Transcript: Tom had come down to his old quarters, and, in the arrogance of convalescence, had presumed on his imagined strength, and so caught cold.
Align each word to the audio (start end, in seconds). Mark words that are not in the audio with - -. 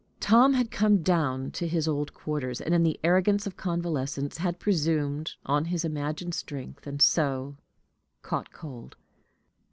Tom 0.19 0.53
had 0.55 0.71
come 0.71 1.03
down 1.03 1.51
to 1.51 1.67
his 1.67 1.87
old 1.87 2.11
quarters, 2.11 2.59
and, 2.59 2.73
in 2.73 2.81
the 2.81 2.99
arrogance 3.03 3.45
of 3.45 3.55
convalescence, 3.55 4.37
had 4.39 4.57
presumed 4.57 5.35
on 5.45 5.65
his 5.65 5.85
imagined 5.85 6.33
strength, 6.33 6.87
and 6.87 6.99
so 6.99 7.55
caught 8.23 8.51
cold. 8.51 8.95